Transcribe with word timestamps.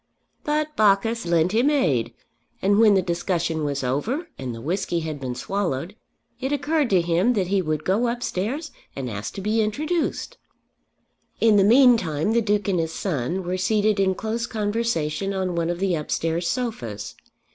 But 0.43 0.75
Bacchus 0.75 1.27
lent 1.27 1.51
him 1.51 1.69
aid, 1.69 2.11
and 2.59 2.79
when 2.79 2.95
the 2.95 3.03
discussion 3.03 3.63
was 3.63 3.83
over 3.83 4.29
and 4.35 4.51
the 4.55 4.59
whisky 4.59 5.01
had 5.01 5.19
been 5.19 5.35
swallowed, 5.35 5.95
it 6.39 6.51
occurred 6.51 6.89
to 6.89 7.01
him 7.01 7.33
that 7.33 7.49
he 7.49 7.61
would 7.61 7.83
go 7.83 8.07
upstairs 8.07 8.71
and 8.95 9.07
ask 9.11 9.31
to 9.35 9.41
be 9.41 9.61
introduced. 9.61 10.39
In 11.39 11.55
the 11.57 11.63
meantime 11.63 12.31
the 12.31 12.41
Duke 12.41 12.67
and 12.67 12.79
his 12.79 12.93
son 12.93 13.43
were 13.43 13.57
seated 13.57 13.99
in 13.99 14.15
close 14.15 14.47
conversation 14.47 15.35
on 15.35 15.53
one 15.53 15.69
of 15.69 15.77
the 15.77 15.93
upstairs 15.93 16.47
sofas. 16.49 17.13